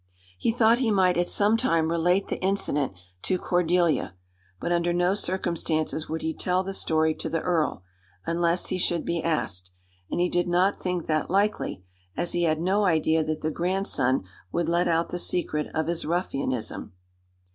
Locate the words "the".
2.27-2.41, 6.63-6.73, 7.29-7.41, 13.41-13.51, 15.09-15.19